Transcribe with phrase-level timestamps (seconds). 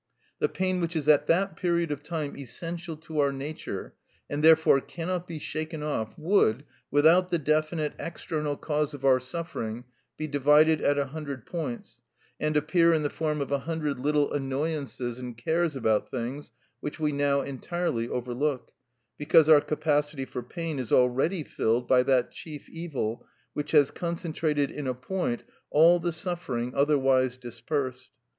[0.39, 3.93] The pain which is at that period of time essential to our nature,
[4.27, 9.83] and therefore cannot be shaken off, would, without the definite external cause of our suffering,
[10.17, 12.01] be divided at a hundred points,
[12.39, 16.99] and appear in the form of a hundred little annoyances and cares about things which
[16.99, 18.71] we now entirely overlook,
[19.19, 23.23] because our capacity for pain is already filled by that chief evil
[23.53, 28.09] which has concentrated in a point all the suffering otherwise dispersed.